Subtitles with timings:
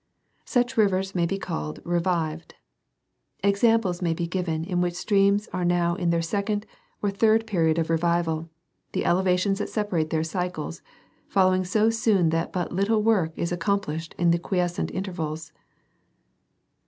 [0.45, 2.55] Such rivers may be called revived.
[3.43, 6.65] Examples may be given in which streams are now in their second
[7.03, 8.49] or third period of revival,
[8.93, 10.81] the elevations that separate their cycles
[11.27, 15.51] following so soon that but little work was accomplished in the quiescent intervals.